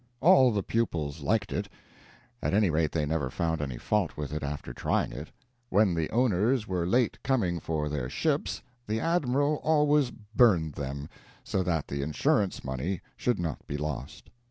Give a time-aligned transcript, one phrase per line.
[0.19, 1.69] All the pupils liked it.
[2.41, 5.27] At any rate, they never found any fault with it after trying it.
[5.69, 11.07] When the owners were late coming for their ships, the Admiral always burned them,
[11.43, 14.31] so that the insurance money should not be lost.